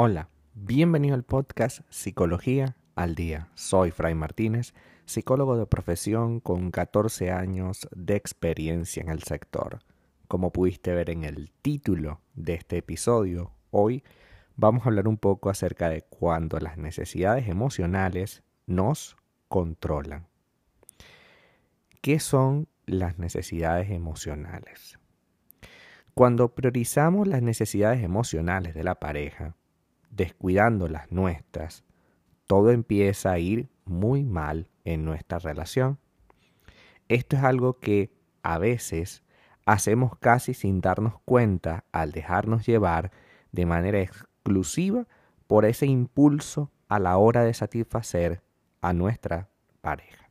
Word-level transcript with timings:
Hola, 0.00 0.28
bienvenido 0.54 1.14
al 1.14 1.24
podcast 1.24 1.80
Psicología 1.88 2.76
al 2.94 3.14
Día. 3.14 3.48
Soy 3.54 3.90
Fray 3.90 4.14
Martínez, 4.14 4.74
psicólogo 5.06 5.56
de 5.56 5.66
profesión 5.66 6.38
con 6.38 6.70
14 6.70 7.32
años 7.32 7.88
de 7.96 8.14
experiencia 8.14 9.02
en 9.02 9.08
el 9.08 9.24
sector. 9.24 9.80
Como 10.28 10.52
pudiste 10.52 10.94
ver 10.94 11.10
en 11.10 11.24
el 11.24 11.50
título 11.62 12.20
de 12.34 12.54
este 12.54 12.76
episodio, 12.76 13.50
hoy 13.70 14.04
vamos 14.54 14.82
a 14.84 14.90
hablar 14.90 15.08
un 15.08 15.16
poco 15.16 15.50
acerca 15.50 15.88
de 15.88 16.02
cuando 16.02 16.60
las 16.60 16.78
necesidades 16.78 17.48
emocionales 17.48 18.44
nos 18.66 19.16
controlan. 19.48 20.28
¿Qué 22.00 22.20
son 22.20 22.68
las 22.88 23.18
necesidades 23.18 23.90
emocionales? 23.90 24.98
Cuando 26.14 26.54
priorizamos 26.54 27.28
las 27.28 27.42
necesidades 27.42 28.02
emocionales 28.02 28.74
de 28.74 28.84
la 28.84 28.96
pareja, 28.96 29.54
descuidando 30.10 30.88
las 30.88 31.12
nuestras, 31.12 31.84
todo 32.46 32.70
empieza 32.70 33.32
a 33.32 33.38
ir 33.38 33.68
muy 33.84 34.24
mal 34.24 34.68
en 34.84 35.04
nuestra 35.04 35.38
relación. 35.38 35.98
Esto 37.08 37.36
es 37.36 37.44
algo 37.44 37.78
que 37.78 38.10
a 38.42 38.58
veces 38.58 39.22
hacemos 39.66 40.18
casi 40.18 40.54
sin 40.54 40.80
darnos 40.80 41.20
cuenta 41.24 41.84
al 41.92 42.12
dejarnos 42.12 42.66
llevar 42.66 43.12
de 43.52 43.66
manera 43.66 44.00
exclusiva 44.00 45.06
por 45.46 45.64
ese 45.64 45.86
impulso 45.86 46.70
a 46.88 46.98
la 46.98 47.16
hora 47.18 47.44
de 47.44 47.54
satisfacer 47.54 48.42
a 48.80 48.92
nuestra 48.92 49.50
pareja. 49.80 50.27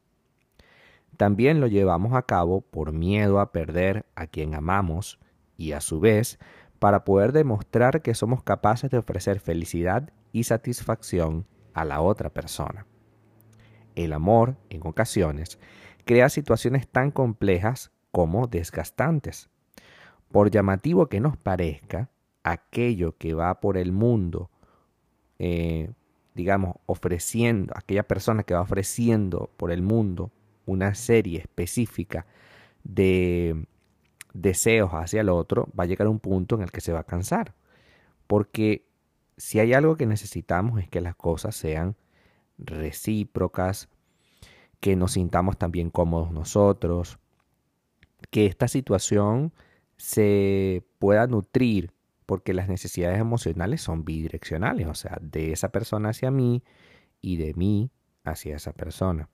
También 1.18 1.60
lo 1.60 1.66
llevamos 1.66 2.14
a 2.14 2.22
cabo 2.22 2.62
por 2.62 2.94
miedo 2.94 3.40
a 3.40 3.52
perder 3.52 4.06
a 4.16 4.28
quien 4.28 4.54
amamos 4.54 5.20
y 5.58 5.72
a 5.72 5.82
su 5.82 6.00
vez 6.00 6.38
para 6.78 7.04
poder 7.04 7.32
demostrar 7.32 8.04
que 8.04 8.14
somos 8.14 8.44
capaces 8.44 8.92
de 8.92 9.00
ofrecer 9.00 9.40
felicidad 9.40 10.14
y 10.32 10.44
satisfacción 10.44 11.48
a 11.74 11.86
la 11.86 12.02
otra 12.02 12.30
persona. 12.30 12.86
El 13.96 14.14
amor, 14.14 14.58
en 14.70 14.86
ocasiones, 14.86 15.58
crea 16.06 16.30
situaciones 16.30 16.88
tan 16.88 17.10
complejas 17.10 17.92
como 18.12 18.46
desgastantes. 18.46 19.50
Por 20.32 20.52
llamativo 20.52 21.08
que 21.08 21.20
nos 21.20 21.36
parezca, 21.36 22.12
aquello 22.44 23.18
que 23.18 23.34
va 23.34 23.60
por 23.60 23.76
el 23.76 23.92
mundo, 23.92 24.52
eh, 25.40 25.90
digamos, 26.36 26.76
ofreciendo, 26.86 27.74
aquella 27.76 28.04
persona 28.04 28.44
que 28.44 28.54
va 28.54 28.62
ofreciendo 28.62 29.50
por 29.58 29.72
el 29.72 29.82
mundo 29.82 30.32
una 30.68 30.94
serie 30.94 31.40
específica 31.40 32.28
de 32.84 33.66
deseos 34.34 34.92
hacia 34.94 35.22
el 35.22 35.30
otro, 35.30 35.68
va 35.78 35.86
a 35.86 35.88
llegar 35.88 36.08
un 36.08 36.20
punto 36.20 36.56
en 36.56 36.62
el 36.62 36.72
que 36.72 36.82
se 36.82 36.94
va 36.94 37.00
a 37.00 37.06
cansar. 37.06 37.56
Porque 38.28 38.86
si 39.38 39.60
hay 39.60 39.74
algo 39.74 39.98
que 39.98 40.06
necesitamos 40.06 40.80
es 40.80 40.90
que 40.90 41.02
las 41.02 41.16
cosas 41.16 41.56
sean 41.56 41.96
recíprocas, 42.60 43.90
que 44.80 44.96
nos 44.96 45.14
sintamos 45.14 45.58
también 45.58 45.90
cómodos 45.90 46.32
nosotros, 46.32 47.20
que 48.30 48.46
esta 48.46 48.68
situación 48.68 49.54
se 49.98 50.84
pueda 51.00 51.26
nutrir, 51.28 51.92
porque 52.26 52.54
las 52.54 52.68
necesidades 52.68 53.20
emocionales 53.20 53.82
son 53.82 54.04
bidireccionales, 54.04 54.88
o 54.88 54.94
sea, 54.94 55.18
de 55.22 55.54
esa 55.54 55.70
persona 55.70 56.10
hacia 56.10 56.30
mí 56.30 56.64
y 57.22 57.38
de 57.38 57.54
mí 57.54 57.90
hacia 58.24 58.56
esa 58.58 58.74
persona. 58.74 59.30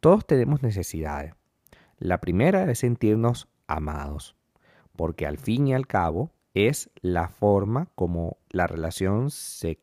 Todos 0.00 0.26
tenemos 0.26 0.62
necesidades. 0.62 1.34
La 1.98 2.20
primera 2.22 2.70
es 2.70 2.78
sentirnos 2.78 3.48
amados, 3.66 4.34
porque 4.96 5.26
al 5.26 5.36
fin 5.36 5.68
y 5.68 5.74
al 5.74 5.86
cabo 5.86 6.32
es 6.54 6.90
la 7.02 7.28
forma 7.28 7.90
como 7.94 8.38
la 8.48 8.66
relación 8.66 9.30
se 9.30 9.78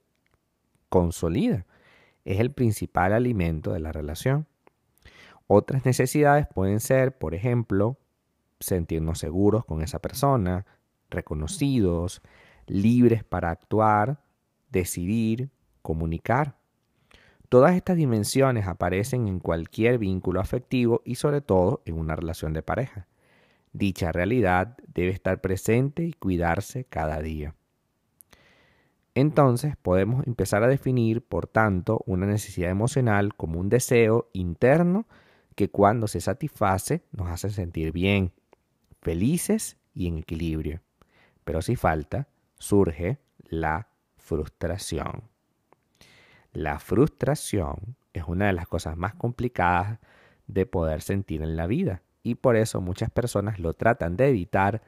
consolida, 0.89 1.67
es 2.25 2.39
el 2.39 2.51
principal 2.51 3.13
alimento 3.13 3.71
de 3.71 3.79
la 3.79 3.91
relación. 3.91 4.47
Otras 5.45 5.85
necesidades 5.85 6.47
pueden 6.47 6.79
ser, 6.79 7.17
por 7.17 7.35
ejemplo, 7.35 7.97
sentirnos 8.59 9.19
seguros 9.19 9.65
con 9.65 9.83
esa 9.83 9.99
persona, 9.99 10.65
reconocidos, 11.09 12.21
libres 12.65 13.23
para 13.23 13.51
actuar, 13.51 14.23
decidir, 14.69 15.51
comunicar. 15.81 16.57
Todas 17.49 17.75
estas 17.75 17.95
dimensiones 17.95 18.67
aparecen 18.67 19.27
en 19.27 19.39
cualquier 19.39 19.99
vínculo 19.99 20.41
afectivo 20.41 21.01
y 21.05 21.15
sobre 21.15 21.39
todo 21.39 21.81
en 21.85 21.97
una 21.97 22.15
relación 22.15 22.51
de 22.53 22.61
pareja. 22.61 23.07
Dicha 23.71 24.11
realidad 24.11 24.77
debe 24.93 25.11
estar 25.11 25.39
presente 25.39 26.03
y 26.03 26.13
cuidarse 26.13 26.83
cada 26.83 27.21
día. 27.21 27.55
Entonces 29.15 29.75
podemos 29.77 30.27
empezar 30.27 30.61
a 30.63 30.67
definir, 30.67 31.23
por 31.23 31.47
tanto, 31.47 32.03
una 32.05 32.25
necesidad 32.25 32.69
emocional 32.69 33.33
como 33.35 33.59
un 33.59 33.69
deseo 33.69 34.29
interno 34.33 35.07
que 35.55 35.69
cuando 35.69 36.07
se 36.07 36.21
satisface 36.21 37.03
nos 37.11 37.29
hace 37.29 37.49
sentir 37.49 37.91
bien, 37.91 38.33
felices 39.01 39.77
y 39.93 40.07
en 40.07 40.17
equilibrio. 40.17 40.81
Pero 41.45 41.61
si 41.61 41.75
falta, 41.75 42.27
surge 42.59 43.19
la 43.47 43.87
frustración. 44.17 45.23
La 46.53 46.79
frustración 46.79 47.95
es 48.13 48.23
una 48.27 48.47
de 48.47 48.53
las 48.53 48.67
cosas 48.67 48.97
más 48.97 49.13
complicadas 49.13 49.99
de 50.47 50.65
poder 50.65 51.01
sentir 51.01 51.41
en 51.41 51.55
la 51.55 51.67
vida 51.67 52.01
y 52.23 52.35
por 52.35 52.55
eso 52.55 52.81
muchas 52.81 53.09
personas 53.09 53.59
lo 53.59 53.73
tratan 53.73 54.17
de 54.17 54.29
evitar 54.29 54.81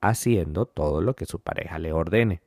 haciendo 0.00 0.66
todo 0.66 1.00
lo 1.00 1.14
que 1.14 1.26
su 1.26 1.40
pareja 1.40 1.78
le 1.78 1.92
ordene, 1.92 2.42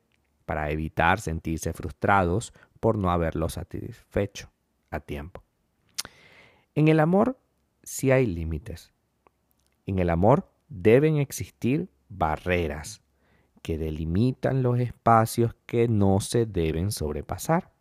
para 0.45 0.69
evitar 0.69 1.19
sentirse 1.19 1.73
frustrados 1.73 2.53
por 2.79 2.97
no 2.97 3.11
haberlo 3.11 3.49
satisfecho 3.49 4.49
a 4.91 4.99
tiempo. 4.99 5.41
En 6.75 6.87
el 6.87 6.99
amor 6.99 7.39
sí 7.81 8.11
hay 8.11 8.25
límites. 8.25 8.91
En 9.85 9.99
el 9.99 10.09
amor 10.09 10.49
deben 10.67 11.17
existir 11.17 11.89
barreras 12.09 13.01
que 13.61 13.77
delimitan 13.77 14.61
los 14.61 14.79
espacios 14.79 15.55
que 15.65 15.87
no 15.87 16.19
se 16.19 16.45
deben 16.45 16.91
sobrepasar. 16.91 17.71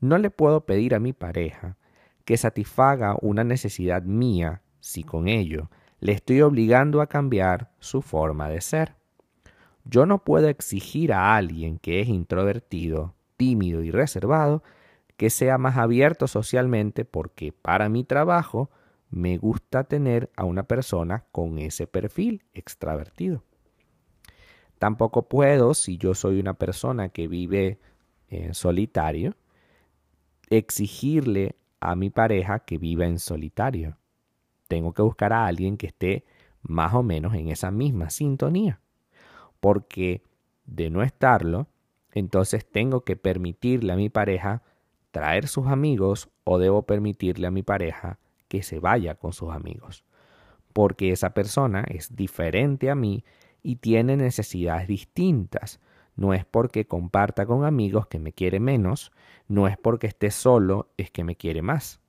No 0.00 0.18
le 0.18 0.30
puedo 0.30 0.64
pedir 0.64 0.94
a 0.94 1.00
mi 1.00 1.12
pareja 1.12 1.76
que 2.24 2.36
satisfaga 2.36 3.16
una 3.20 3.44
necesidad 3.44 4.02
mía 4.02 4.62
si 4.80 5.02
con 5.02 5.28
ello 5.28 5.70
le 6.00 6.12
estoy 6.12 6.42
obligando 6.42 7.00
a 7.00 7.08
cambiar 7.08 7.70
su 7.80 8.02
forma 8.02 8.48
de 8.48 8.60
ser. 8.60 8.94
Yo 9.84 10.06
no 10.06 10.22
puedo 10.22 10.48
exigir 10.48 11.12
a 11.12 11.34
alguien 11.36 11.78
que 11.78 12.00
es 12.00 12.08
introvertido, 12.08 13.14
tímido 13.36 13.82
y 13.82 13.90
reservado 13.90 14.62
que 15.16 15.30
sea 15.30 15.58
más 15.58 15.76
abierto 15.76 16.28
socialmente 16.28 17.04
porque 17.04 17.52
para 17.52 17.88
mi 17.88 18.04
trabajo 18.04 18.70
me 19.10 19.36
gusta 19.38 19.84
tener 19.84 20.30
a 20.36 20.44
una 20.44 20.64
persona 20.64 21.24
con 21.32 21.58
ese 21.58 21.86
perfil 21.86 22.44
extravertido. 22.52 23.42
Tampoco 24.78 25.28
puedo, 25.28 25.74
si 25.74 25.98
yo 25.98 26.14
soy 26.14 26.38
una 26.38 26.54
persona 26.54 27.08
que 27.08 27.26
vive 27.26 27.80
en 28.28 28.54
solitario, 28.54 29.34
exigirle 30.50 31.56
a 31.80 31.94
mi 31.96 32.10
pareja 32.10 32.60
que 32.60 32.78
viva 32.78 33.06
en 33.06 33.18
solitario 33.18 33.98
tengo 34.68 34.92
que 34.92 35.02
buscar 35.02 35.32
a 35.32 35.46
alguien 35.46 35.76
que 35.76 35.88
esté 35.88 36.24
más 36.62 36.94
o 36.94 37.02
menos 37.02 37.34
en 37.34 37.48
esa 37.48 37.70
misma 37.70 38.10
sintonía. 38.10 38.80
Porque 39.60 40.22
de 40.66 40.90
no 40.90 41.02
estarlo, 41.02 41.66
entonces 42.12 42.70
tengo 42.70 43.00
que 43.00 43.16
permitirle 43.16 43.92
a 43.92 43.96
mi 43.96 44.10
pareja 44.10 44.62
traer 45.10 45.48
sus 45.48 45.66
amigos 45.66 46.28
o 46.44 46.58
debo 46.58 46.82
permitirle 46.82 47.46
a 47.46 47.50
mi 47.50 47.62
pareja 47.62 48.18
que 48.46 48.62
se 48.62 48.78
vaya 48.78 49.14
con 49.16 49.32
sus 49.32 49.50
amigos. 49.50 50.04
Porque 50.72 51.10
esa 51.10 51.30
persona 51.30 51.84
es 51.88 52.14
diferente 52.14 52.90
a 52.90 52.94
mí 52.94 53.24
y 53.62 53.76
tiene 53.76 54.16
necesidades 54.16 54.86
distintas. 54.86 55.80
No 56.18 56.34
es 56.34 56.44
porque 56.44 56.84
comparta 56.84 57.46
con 57.46 57.64
amigos 57.64 58.08
que 58.08 58.18
me 58.18 58.32
quiere 58.32 58.58
menos, 58.58 59.12
no 59.46 59.68
es 59.68 59.78
porque 59.78 60.08
esté 60.08 60.32
solo 60.32 60.88
es 60.96 61.12
que 61.12 61.22
me 61.22 61.36
quiere 61.36 61.62
más. 61.62 62.00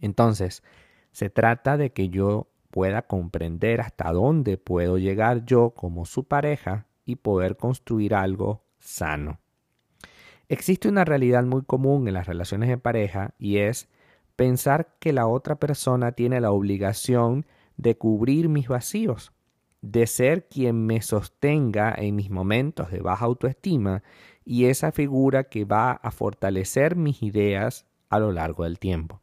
Entonces, 0.00 0.62
se 1.12 1.28
trata 1.28 1.76
de 1.76 1.92
que 1.92 2.08
yo 2.08 2.48
pueda 2.70 3.02
comprender 3.02 3.82
hasta 3.82 4.10
dónde 4.12 4.56
puedo 4.56 4.96
llegar 4.96 5.44
yo 5.44 5.74
como 5.76 6.06
su 6.06 6.24
pareja 6.24 6.86
y 7.04 7.16
poder 7.16 7.58
construir 7.58 8.14
algo 8.14 8.64
sano. 8.78 9.40
Existe 10.48 10.88
una 10.88 11.04
realidad 11.04 11.44
muy 11.44 11.64
común 11.64 12.08
en 12.08 12.14
las 12.14 12.26
relaciones 12.26 12.70
de 12.70 12.78
pareja 12.78 13.34
y 13.38 13.58
es 13.58 13.90
pensar 14.36 14.96
que 15.00 15.12
la 15.12 15.26
otra 15.26 15.56
persona 15.56 16.12
tiene 16.12 16.40
la 16.40 16.50
obligación 16.50 17.44
de 17.76 17.98
cubrir 17.98 18.48
mis 18.48 18.68
vacíos, 18.68 19.34
de 19.92 20.06
ser 20.08 20.48
quien 20.48 20.84
me 20.84 21.00
sostenga 21.00 21.94
en 21.96 22.16
mis 22.16 22.28
momentos 22.28 22.90
de 22.90 23.00
baja 23.00 23.24
autoestima 23.24 24.02
y 24.44 24.64
esa 24.64 24.90
figura 24.90 25.44
que 25.44 25.64
va 25.64 25.92
a 25.92 26.10
fortalecer 26.10 26.96
mis 26.96 27.22
ideas 27.22 27.86
a 28.08 28.18
lo 28.18 28.32
largo 28.32 28.64
del 28.64 28.80
tiempo. 28.80 29.20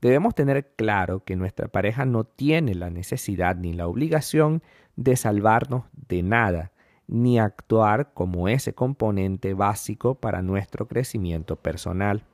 Debemos 0.00 0.34
tener 0.34 0.72
claro 0.76 1.24
que 1.24 1.36
nuestra 1.36 1.68
pareja 1.68 2.06
no 2.06 2.24
tiene 2.24 2.74
la 2.74 2.88
necesidad 2.88 3.54
ni 3.56 3.74
la 3.74 3.86
obligación 3.86 4.62
de 4.96 5.16
salvarnos 5.16 5.84
de 6.08 6.22
nada, 6.22 6.72
ni 7.06 7.38
actuar 7.38 8.14
como 8.14 8.48
ese 8.48 8.72
componente 8.72 9.52
básico 9.52 10.14
para 10.14 10.40
nuestro 10.40 10.88
crecimiento 10.88 11.56
personal. 11.56 12.24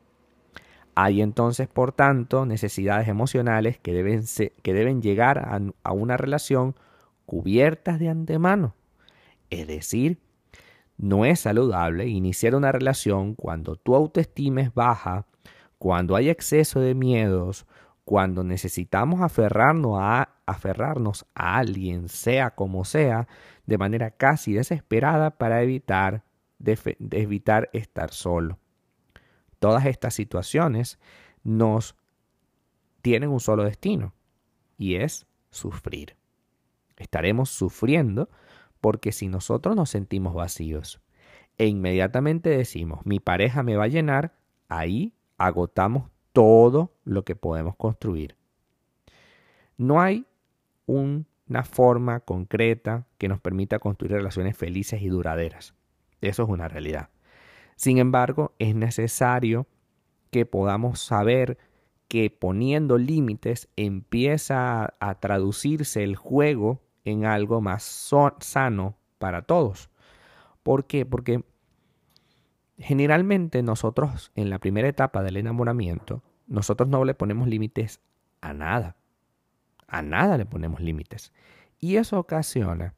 Hay 0.94 1.22
entonces, 1.22 1.66
por 1.66 1.90
tanto, 1.90 2.46
necesidades 2.46 3.08
emocionales 3.08 3.78
que 3.78 3.92
deben, 3.92 4.22
que 4.62 4.72
deben 4.72 5.02
llegar 5.02 5.38
a, 5.38 5.60
a 5.82 5.92
una 5.92 6.16
relación 6.16 6.76
cubiertas 7.26 7.98
de 7.98 8.08
antemano. 8.08 8.74
Es 9.50 9.66
decir, 9.66 10.18
no 10.96 11.24
es 11.24 11.40
saludable 11.40 12.06
iniciar 12.06 12.54
una 12.54 12.72
relación 12.72 13.34
cuando 13.34 13.76
tu 13.76 13.94
autoestima 13.94 14.62
es 14.62 14.72
baja, 14.72 15.26
cuando 15.78 16.16
hay 16.16 16.30
exceso 16.30 16.80
de 16.80 16.94
miedos, 16.94 17.66
cuando 18.04 18.44
necesitamos 18.44 19.20
aferrarnos 19.20 19.98
a, 20.00 20.30
aferrarnos 20.46 21.26
a 21.34 21.58
alguien, 21.58 22.08
sea 22.08 22.50
como 22.50 22.84
sea, 22.84 23.28
de 23.66 23.78
manera 23.78 24.12
casi 24.12 24.54
desesperada 24.54 25.32
para 25.32 25.62
evitar, 25.62 26.22
evitar 27.10 27.68
estar 27.72 28.12
solo. 28.12 28.58
Todas 29.58 29.86
estas 29.86 30.14
situaciones 30.14 30.98
nos 31.42 31.96
tienen 33.02 33.30
un 33.30 33.40
solo 33.40 33.64
destino 33.64 34.14
y 34.78 34.96
es 34.96 35.26
sufrir. 35.50 36.15
Estaremos 36.96 37.50
sufriendo 37.50 38.28
porque 38.80 39.12
si 39.12 39.28
nosotros 39.28 39.76
nos 39.76 39.90
sentimos 39.90 40.34
vacíos 40.34 41.00
e 41.58 41.66
inmediatamente 41.66 42.50
decimos 42.50 43.04
mi 43.04 43.20
pareja 43.20 43.62
me 43.62 43.76
va 43.76 43.84
a 43.84 43.88
llenar, 43.88 44.34
ahí 44.68 45.14
agotamos 45.38 46.10
todo 46.32 46.92
lo 47.04 47.24
que 47.24 47.36
podemos 47.36 47.76
construir. 47.76 48.36
No 49.76 50.00
hay 50.00 50.26
una 50.86 51.64
forma 51.64 52.20
concreta 52.20 53.06
que 53.18 53.28
nos 53.28 53.40
permita 53.40 53.78
construir 53.78 54.12
relaciones 54.12 54.56
felices 54.56 55.02
y 55.02 55.08
duraderas. 55.08 55.74
Eso 56.20 56.42
es 56.42 56.48
una 56.48 56.68
realidad. 56.68 57.10
Sin 57.76 57.98
embargo, 57.98 58.54
es 58.58 58.74
necesario 58.74 59.66
que 60.30 60.46
podamos 60.46 61.00
saber 61.00 61.58
que 62.08 62.30
poniendo 62.30 62.98
límites 62.98 63.68
empieza 63.76 64.94
a, 65.00 65.14
traducirse 65.20 66.02
el 66.02 66.16
juego 66.16 66.82
en 67.06 67.24
algo 67.24 67.60
más 67.60 68.10
sano 68.40 68.96
para 69.18 69.42
todos. 69.42 69.88
¿Por 70.62 70.86
qué? 70.86 71.06
Porque 71.06 71.44
generalmente 72.78 73.62
nosotros 73.62 74.32
en 74.34 74.50
la 74.50 74.58
primera 74.58 74.88
etapa 74.88 75.22
del 75.22 75.36
enamoramiento, 75.36 76.22
nosotros 76.46 76.88
no 76.88 77.04
le 77.04 77.14
ponemos 77.14 77.48
límites 77.48 78.00
a 78.40 78.52
nada. 78.52 78.96
A 79.86 80.02
nada 80.02 80.36
le 80.36 80.46
ponemos 80.46 80.80
límites. 80.80 81.32
Y 81.78 81.96
eso 81.96 82.18
ocasiona 82.18 82.94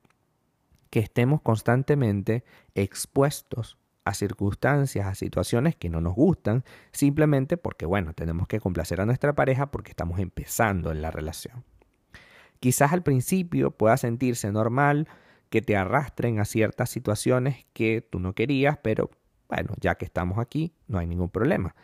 que 0.90 1.00
estemos 1.00 1.42
constantemente 1.42 2.44
expuestos 2.74 3.76
a 4.04 4.14
circunstancias, 4.14 5.06
a 5.06 5.14
situaciones 5.14 5.76
que 5.76 5.90
no 5.90 6.00
nos 6.00 6.14
gustan, 6.14 6.64
simplemente 6.92 7.58
porque, 7.58 7.84
bueno, 7.84 8.14
tenemos 8.14 8.48
que 8.48 8.58
complacer 8.58 9.02
a 9.02 9.06
nuestra 9.06 9.34
pareja 9.34 9.70
porque 9.70 9.90
estamos 9.90 10.18
empezando 10.18 10.90
en 10.92 11.02
la 11.02 11.10
relación. 11.10 11.62
Quizás 12.60 12.92
al 12.92 13.02
principio 13.02 13.70
pueda 13.70 13.96
sentirse 13.96 14.50
normal 14.50 15.08
que 15.50 15.62
te 15.62 15.76
arrastren 15.76 16.40
a 16.40 16.44
ciertas 16.44 16.90
situaciones 16.90 17.66
que 17.72 18.02
tú 18.02 18.20
no 18.20 18.34
querías, 18.34 18.78
pero 18.82 19.10
bueno, 19.48 19.74
ya 19.80 19.94
que 19.94 20.04
estamos 20.04 20.38
aquí, 20.38 20.72
no 20.86 20.98
hay 20.98 21.06
ningún 21.06 21.30
problema. 21.30 21.74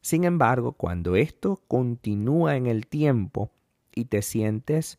Sin 0.00 0.24
embargo, 0.24 0.72
cuando 0.72 1.16
esto 1.16 1.62
continúa 1.68 2.56
en 2.56 2.66
el 2.66 2.86
tiempo 2.86 3.50
y 3.94 4.06
te 4.06 4.22
sientes 4.22 4.98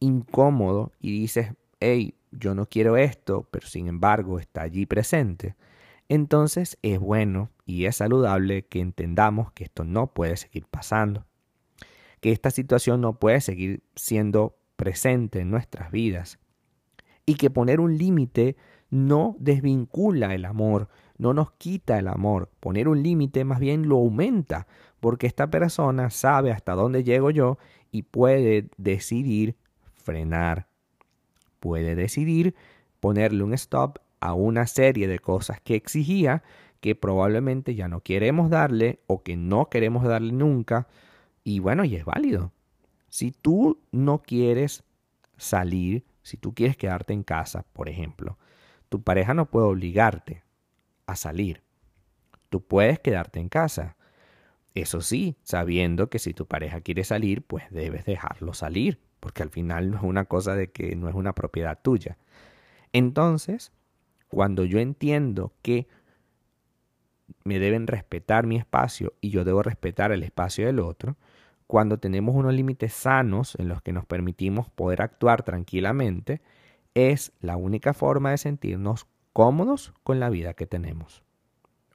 incómodo 0.00 0.92
y 1.00 1.12
dices, 1.12 1.52
hey, 1.80 2.14
yo 2.32 2.54
no 2.54 2.66
quiero 2.66 2.96
esto, 2.96 3.46
pero 3.50 3.66
sin 3.66 3.86
embargo 3.86 4.40
está 4.40 4.62
allí 4.62 4.86
presente, 4.86 5.54
entonces 6.08 6.78
es 6.82 6.98
bueno 6.98 7.50
y 7.64 7.86
es 7.86 7.96
saludable 7.96 8.66
que 8.66 8.80
entendamos 8.80 9.52
que 9.52 9.64
esto 9.64 9.84
no 9.84 10.08
puede 10.08 10.36
seguir 10.36 10.66
pasando, 10.66 11.24
que 12.20 12.32
esta 12.32 12.50
situación 12.50 13.00
no 13.00 13.18
puede 13.18 13.40
seguir 13.40 13.82
siendo 13.94 14.56
presente 14.76 15.40
en 15.40 15.50
nuestras 15.50 15.90
vidas 15.90 16.38
y 17.24 17.34
que 17.34 17.50
poner 17.50 17.80
un 17.80 17.98
límite 17.98 18.56
no 18.90 19.36
desvincula 19.40 20.34
el 20.34 20.44
amor, 20.44 20.88
no 21.18 21.34
nos 21.34 21.50
quita 21.52 21.98
el 21.98 22.08
amor. 22.08 22.50
Poner 22.60 22.88
un 22.88 23.02
límite 23.02 23.44
más 23.44 23.58
bien 23.58 23.88
lo 23.88 23.96
aumenta, 23.96 24.66
porque 25.00 25.26
esta 25.26 25.50
persona 25.50 26.10
sabe 26.10 26.52
hasta 26.52 26.74
dónde 26.74 27.04
llego 27.04 27.30
yo 27.30 27.58
y 27.90 28.02
puede 28.02 28.68
decidir 28.76 29.56
frenar. 29.94 30.68
Puede 31.60 31.94
decidir 31.94 32.54
ponerle 33.00 33.42
un 33.42 33.54
stop 33.54 33.98
a 34.20 34.34
una 34.34 34.66
serie 34.66 35.08
de 35.08 35.18
cosas 35.18 35.60
que 35.60 35.74
exigía 35.74 36.42
que 36.80 36.94
probablemente 36.94 37.74
ya 37.74 37.88
no 37.88 38.00
queremos 38.00 38.50
darle 38.50 39.00
o 39.06 39.22
que 39.22 39.36
no 39.36 39.68
queremos 39.68 40.04
darle 40.04 40.32
nunca. 40.32 40.86
Y 41.48 41.60
bueno, 41.60 41.84
y 41.84 41.94
es 41.94 42.04
válido. 42.04 42.50
Si 43.08 43.30
tú 43.30 43.78
no 43.92 44.20
quieres 44.20 44.82
salir, 45.36 46.04
si 46.24 46.36
tú 46.36 46.52
quieres 46.52 46.76
quedarte 46.76 47.12
en 47.12 47.22
casa, 47.22 47.64
por 47.72 47.88
ejemplo, 47.88 48.36
tu 48.88 49.00
pareja 49.00 49.32
no 49.32 49.48
puede 49.48 49.66
obligarte 49.66 50.42
a 51.06 51.14
salir. 51.14 51.62
Tú 52.48 52.62
puedes 52.62 52.98
quedarte 52.98 53.38
en 53.38 53.48
casa. 53.48 53.96
Eso 54.74 55.00
sí, 55.00 55.36
sabiendo 55.44 56.10
que 56.10 56.18
si 56.18 56.34
tu 56.34 56.46
pareja 56.46 56.80
quiere 56.80 57.04
salir, 57.04 57.42
pues 57.42 57.70
debes 57.70 58.04
dejarlo 58.06 58.52
salir, 58.52 58.98
porque 59.20 59.44
al 59.44 59.50
final 59.50 59.92
no 59.92 59.98
es 59.98 60.02
una 60.02 60.24
cosa 60.24 60.56
de 60.56 60.72
que 60.72 60.96
no 60.96 61.08
es 61.08 61.14
una 61.14 61.32
propiedad 61.32 61.78
tuya. 61.80 62.18
Entonces, 62.92 63.70
cuando 64.26 64.64
yo 64.64 64.80
entiendo 64.80 65.52
que 65.62 65.86
me 67.44 67.60
deben 67.60 67.86
respetar 67.86 68.48
mi 68.48 68.56
espacio 68.56 69.14
y 69.20 69.30
yo 69.30 69.44
debo 69.44 69.62
respetar 69.62 70.10
el 70.10 70.24
espacio 70.24 70.66
del 70.66 70.80
otro, 70.80 71.16
cuando 71.66 71.98
tenemos 71.98 72.34
unos 72.34 72.54
límites 72.54 72.92
sanos 72.92 73.56
en 73.58 73.68
los 73.68 73.82
que 73.82 73.92
nos 73.92 74.06
permitimos 74.06 74.70
poder 74.70 75.02
actuar 75.02 75.42
tranquilamente, 75.42 76.40
es 76.94 77.32
la 77.40 77.56
única 77.56 77.92
forma 77.92 78.30
de 78.30 78.38
sentirnos 78.38 79.06
cómodos 79.32 79.92
con 80.02 80.20
la 80.20 80.30
vida 80.30 80.54
que 80.54 80.66
tenemos. 80.66 81.22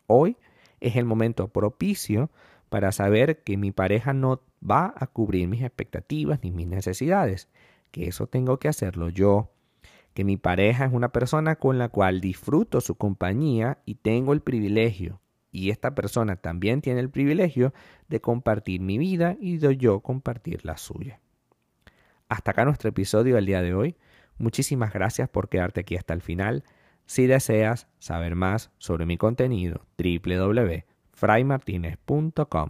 Hoy 0.08 0.38
es 0.80 0.96
el 0.96 1.06
momento 1.06 1.48
propicio 1.48 2.30
para 2.70 2.92
saber 2.92 3.44
que 3.44 3.58
mi 3.58 3.72
pareja 3.72 4.14
no 4.14 4.42
va 4.68 4.94
a 4.96 5.08
cubrir 5.08 5.48
mis 5.48 5.62
expectativas 5.62 6.40
ni 6.44 6.52
mis 6.52 6.68
necesidades, 6.68 7.50
que 7.92 8.08
eso 8.08 8.28
tengo 8.28 8.60
que 8.60 8.68
hacerlo 8.68 9.10
yo, 9.10 9.52
que 10.14 10.24
mi 10.24 10.38
pareja 10.38 10.86
es 10.86 10.94
una 10.94 11.10
persona 11.10 11.56
con 11.56 11.78
la 11.78 11.90
cual 11.90 12.20
disfruto 12.20 12.82
su 12.82 12.96
compañía 12.96 13.80
y 13.86 13.96
tengo 13.96 14.34
el 14.34 14.42
privilegio, 14.42 15.21
y 15.52 15.70
esta 15.70 15.94
persona 15.94 16.38
también 16.38 16.82
tiene 16.82 17.02
el 17.02 17.10
privilegio 17.10 17.74
de 18.08 18.22
compartir 18.22 18.80
mi 18.82 18.98
vida 18.98 19.36
y 19.40 19.58
de 19.58 19.78
yo 19.78 20.00
compartir 20.00 20.66
la 20.66 20.78
suya. 20.78 21.20
Hasta 22.30 22.50
acá 22.52 22.66
nuestro 22.66 22.90
episodio 22.90 23.36
del 23.36 23.46
día 23.46 23.62
de 23.62 23.74
hoy. 23.74 23.98
Muchísimas 24.38 24.94
gracias 24.94 25.28
por 25.30 25.50
quedarte 25.50 25.82
aquí 25.82 25.98
hasta 25.98 26.14
el 26.14 26.22
final. 26.22 26.64
Si 27.06 27.28
deseas 27.28 27.90
saber 28.00 28.36
más 28.36 28.72
sobre 28.78 29.06
mi 29.06 29.18
contenido, 29.18 29.86
www.fraymartinez.com. 29.98 32.70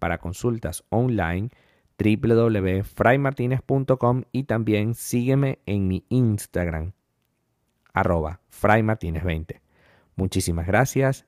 Para 0.00 0.18
consultas 0.18 0.82
online, 0.88 1.50
www.fraymartinez.com 1.98 4.22
y 4.32 4.44
también 4.44 4.94
sígueme 4.94 5.58
en 5.66 5.88
mi 5.88 6.06
Instagram, 6.08 6.92
arroba 7.92 8.40
fraymartinez20. 8.50 9.60
Muchísimas 10.16 10.66
gracias 10.66 11.27